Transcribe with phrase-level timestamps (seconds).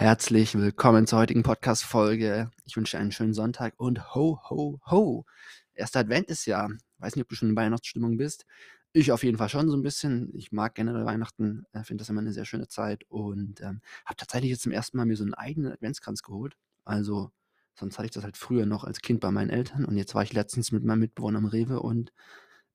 [0.00, 2.50] Herzlich willkommen zur heutigen Podcast-Folge.
[2.64, 5.26] Ich wünsche einen schönen Sonntag und ho, ho, ho.
[5.74, 6.68] Erster Advent ist ja.
[6.96, 8.46] Weiß nicht, ob du schon in Weihnachtsstimmung bist.
[8.94, 10.34] Ich auf jeden Fall schon so ein bisschen.
[10.34, 14.16] Ich mag generell Weihnachten, äh, finde das immer eine sehr schöne Zeit und ähm, habe
[14.16, 16.56] tatsächlich jetzt zum ersten Mal mir so einen eigenen Adventskranz geholt.
[16.86, 17.30] Also,
[17.74, 20.22] sonst hatte ich das halt früher noch als Kind bei meinen Eltern und jetzt war
[20.22, 22.10] ich letztens mit meinem Mitbewohner am Rewe und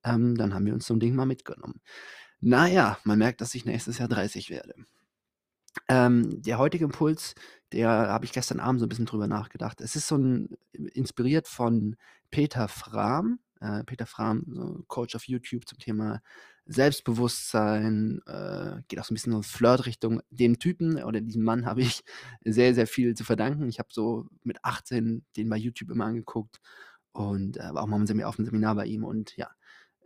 [0.03, 1.81] ähm, dann haben wir uns so ein Ding mal mitgenommen.
[2.39, 4.75] Naja, man merkt, dass ich nächstes Jahr 30 werde.
[5.89, 7.35] Ähm, der heutige Impuls,
[7.71, 9.81] der habe ich gestern Abend so ein bisschen drüber nachgedacht.
[9.81, 11.95] Es ist so 'n inspiriert von
[12.31, 13.39] Peter Frahm.
[13.61, 16.21] Äh, Peter Frahm, so Coach auf YouTube zum Thema
[16.65, 20.21] Selbstbewusstsein, äh, geht auch so ein bisschen in Flirt-Richtung.
[20.29, 22.03] Dem Typen oder diesem Mann habe ich
[22.45, 23.69] sehr, sehr viel zu verdanken.
[23.69, 26.59] Ich habe so mit 18 den bei YouTube immer angeguckt
[27.13, 29.49] und, äh, war auch mal auf 'm Seminar bei ihm und ja,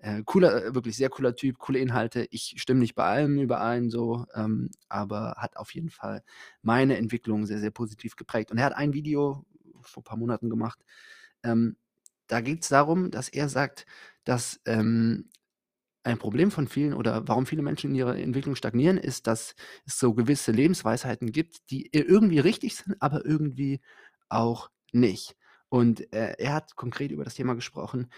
[0.02, 2.27] äh, cooler, äh, wirklich sehr cooler Typ, coole Inhalte.
[2.31, 6.23] Ich stimme nicht bei allem überein, so, ähm, aber hat auf jeden Fall
[6.62, 8.52] meine Entwicklung sehr, sehr positiv geprägt.
[8.52, 9.45] Und er hat ein Video
[9.81, 10.80] vor ein paar Monaten gemacht.
[11.44, 11.78] Ähm,
[12.28, 13.86] da geht es darum, dass er sagt,
[14.23, 15.30] dass ähm,
[16.03, 20.00] ein Problem von vielen oder warum viele Menschen in ihrer Entwicklung stagnieren, ist, dass es
[20.00, 23.81] so gewisse Lebensweisheiten gibt, die irgendwie richtig sind, aber irgendwie
[24.30, 25.36] auch nicht.
[25.69, 28.09] Und äh, er hat konkret über das Thema gesprochen,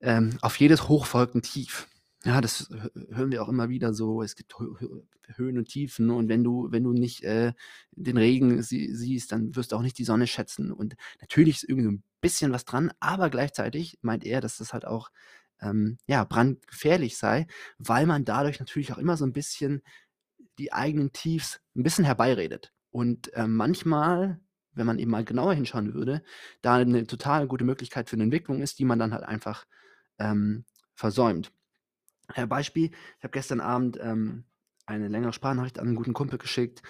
[0.00, 1.86] ähm, auf jedes Hoch folgt 'n Tief.
[2.24, 2.68] Ja, das
[3.10, 4.22] hören wir auch immer wieder so.
[4.22, 5.02] Es gibt Hö Hö
[5.36, 7.52] Höhen und Tiefen und wenn du wenn du nicht, äh,
[7.92, 10.72] den Regen sie siehst, dann wirst du auch nicht die Sonne schätzen.
[10.72, 14.72] Und natürlich ist irgendwie so 'n bisschen was dran, aber gleichzeitig meint er, dass das
[14.72, 15.10] halt auch,
[15.60, 17.46] ähm, ja, brandgefährlich sei,
[17.78, 19.82] weil man dadurch natürlich auch immer so 'n bisschen
[20.58, 22.72] die eigenen Tiefs 'n bisschen herbeiredet.
[22.92, 24.40] Und, ähm, manchmal,
[24.74, 26.22] wenn man eben mal genauer hinschauen würde,
[26.62, 29.66] da 'ne total gute Möglichkeit für 'ne Entwicklung ist, die man dann halt einfach
[30.18, 30.64] ähm,
[30.94, 31.52] versäumt.
[32.34, 34.44] Äh, Beispiel, ich habe gestern Abend ähm,
[34.86, 36.82] eine längere Sprachnachricht an einen guten Kumpel geschickt.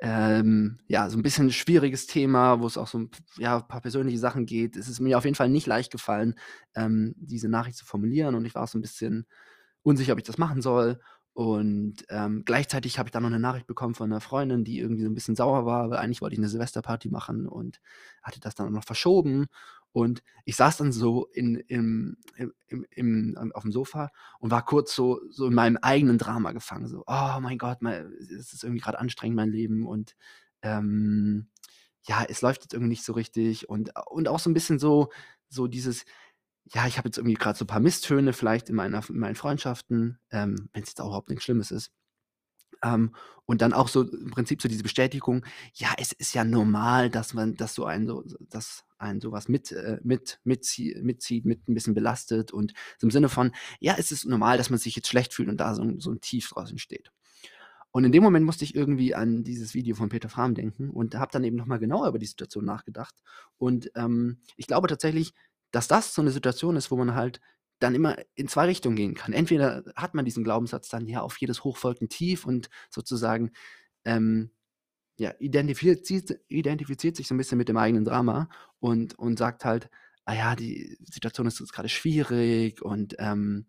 [0.00, 4.18] Ähm, ja, so ein bisschen schwieriges Thema, wo es auch so ein ja, paar persönliche
[4.18, 4.76] Sachen geht.
[4.76, 6.34] Es ist mir auf jeden Fall nicht leicht gefallen,
[6.74, 9.26] ähm, diese Nachricht zu formulieren und ich war so ein bisschen
[9.82, 11.00] unsicher, ob ich das machen soll.
[11.34, 15.02] Und ähm, gleichzeitig habe ich dann noch eine Nachricht bekommen von einer Freundin, die irgendwie
[15.02, 17.80] so ein bisschen sauer war, weil eigentlich wollte ich eine Silvesterparty machen und
[18.22, 19.46] hatte das dann auch noch verschoben.
[19.92, 22.52] Und ich saß dann so in im im
[22.90, 24.10] im ähm, aufm Sofa
[24.40, 28.52] und war kurz so so in meinem eigenen Drama gefangen, so: „Oh mein Gott, es
[28.52, 30.16] ist irgendwie gerade anstrengend, mein Leben und,
[30.62, 31.48] ähm,
[32.04, 35.10] ja, es läuft jetzt irgendwie nicht so richtig.“ Und und auch so ein bisschen so
[35.48, 36.04] so dieses:
[36.66, 39.34] „Ja, ich habe jetzt irgendwie gerade so ein paar Misstöne vielleicht in meiner in meinen
[39.34, 41.90] Freundschaften“, ähm, wenn's jetzt auch überhaupt nichts Schlimmes ist.
[42.82, 43.14] Ähm,
[43.46, 47.34] und dann auch so im Prinzip so diese Bestätigung, ja, es ist ja normal, dass
[47.34, 51.68] man dass so ein so dass einen so was mit äh, mit mitzie mitzieht, mit
[51.68, 54.96] ein bisschen belastet und so im Sinne von, ja, es ist normal, dass man sich
[54.96, 57.12] jetzt schlecht fühlt und da so so 'n Tief draus entsteht.
[57.92, 61.14] Und in dem Moment musste ich irgendwie an dieses Video von Peter Frahm denken und
[61.14, 63.14] habe dann eben noch mal genauer über die Situation nachgedacht.
[63.58, 65.34] Und, ähm, ich glaube tatsächlich,
[65.72, 67.40] dass das so 'ne Situation ist, wo man halt
[67.80, 69.32] dann immer in 2 Richtungen gehen kann.
[69.34, 73.52] Entweder hat man diesen Glaubenssatz dann, ja, auf jedes Hoch folgt 'n Tief und sozusagen,
[74.06, 74.52] ähm,
[75.18, 78.48] ja, identifiziert identifiziert sich so 'n bisschen mit dem eigenen Drama
[78.80, 79.90] und und sagt halt:
[80.26, 83.66] „Ah ja, die Situation ist jetzt grade schwierig“ und, ähm,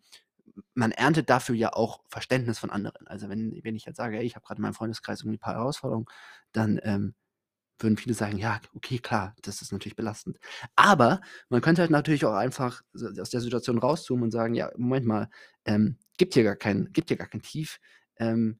[0.75, 3.07] man erntet dafür ja auch Verständnis von anderen.
[3.07, 5.39] Also, wenn wenn ich jetzt sage: „Ey, ich habe grade in meinem Freundeskreis irgendwie 'n
[5.41, 6.07] paar Herausforderungen“,
[6.53, 7.15] dann, ähm,
[7.79, 10.37] würden viele sagen: „Ja, okay, klar, das ist natürlich belastend.“
[10.75, 12.81] Aber man könnte halt natürlich auch einfach
[13.19, 15.29] aus der Situation rauszoomen und sagen: „Ja, Moment mal,
[15.65, 17.79] ähm, gibt hier gar kein gibt hier gar kein Tief,
[18.17, 18.59] ähm,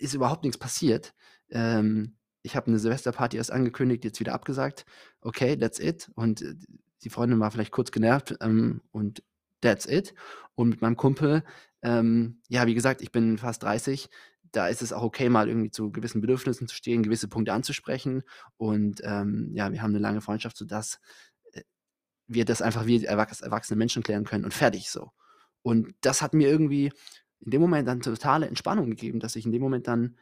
[0.00, 1.14] ist überhaupt nix passiert.
[1.50, 4.86] Ähm, ich habe 'ne Silvesterparty erst angekündigt, jetzt wieder abgesagt.
[5.22, 6.54] Okay, that's it.“ Und, äh,
[7.04, 9.22] die Freundin war vielleicht kurz genervt, ähm, und
[9.62, 10.14] that's it.
[10.56, 11.44] Und mit meinem Kumpel,
[11.82, 14.08] ähm, ja, wie gesagt, ich bin fast 30,
[14.52, 18.22] da ist es auch okay, mal irgendwie zu gewissen Bedürfnissen zu stehen, gewisse Punkte anzusprechen.
[18.56, 21.00] Und, ähm, ja, wir haben 'ne lange Freundschaft, sodass,
[21.52, 21.62] äh,
[22.28, 25.10] wir das einfach wie erwachs erwachsene Menschen klären können und fertig so.
[25.62, 26.92] Und das hat mir irgendwie
[27.40, 30.16] in dem Moment dann totale Entspannung gegeben, dass ich in dem Moment dann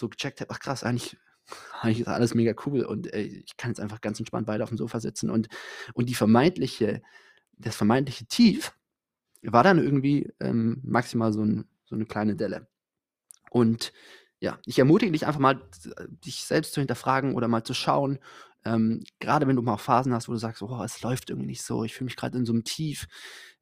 [0.00, 1.18] so gecheckt habe: „Ach krass, eigentlich
[1.82, 4.76] eigentlich ist alles mega cool und, äh, ich kann jetzt einfach ganz entspannt weiter aufm
[4.78, 5.48] Sofa sitzen.“ Und
[5.94, 7.02] und die vermeintliche
[7.58, 8.74] das vermeintliche Tief
[9.42, 12.68] war dann irgendwie, ähm, maximal so 'n so 'ne kleine Delle.
[13.50, 13.92] Und
[14.40, 15.60] ja, ich ermutige dich einfach mal,
[16.24, 18.18] dich selbst zu hinterfragen oder mal zu schauen,
[18.64, 21.62] ähm, grade wenn du mal Phasen hast, wo du sagst: „Oh, es läuft irgendwie nicht
[21.62, 23.06] so, ich fühle mich grad in so 'nem Tief.“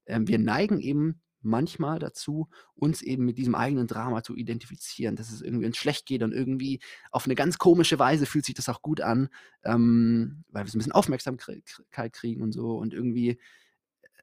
[0.06, 5.30] Ähm, wir neigen eben manchmal dazu, uns eben mit diesem eigenen Drama zu identifizieren, dass
[5.30, 6.80] es irgendwie uns schlecht geht und irgendwie
[7.12, 9.28] auf 'ne ganz komische Weise fühlt sich das auch gut an,
[9.64, 11.64] ähm, weil wir so 'n bisschen Aufmerksamkeit
[12.12, 13.38] kriegen und so und irgendwie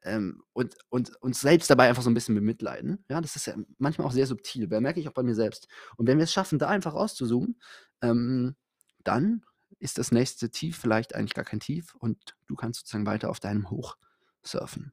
[0.04, 3.04] ähm, und, und uns selbst dabei einfach so ein bisschen bemitleiden.
[3.08, 5.68] Ja, das ist ja manchmal auch sehr subtil, merke ich auch bei mir selbst.
[5.96, 7.58] Und wenn wir es schaffen, da einfach rauszuzoomen,
[8.02, 8.54] ähm,
[9.02, 9.44] dann
[9.78, 13.40] ist das nächste Tief vielleicht eigentlich gar kein Tief und du kannst sozusagen weiter auf
[13.40, 13.96] deinem Hoch
[14.42, 14.92] surfen.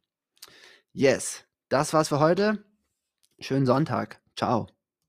[0.94, 2.64] Yes, das war's für heute.
[3.40, 4.22] Schönen Sonntag.
[4.36, 4.68] Ciao.